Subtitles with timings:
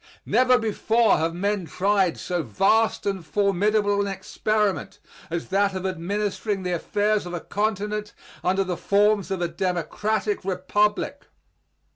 [0.25, 4.97] Never before have men tried so vast and formidable an experiment
[5.29, 8.11] as that of administering the affairs of a continent
[8.43, 11.27] under the forms of a democratic republic.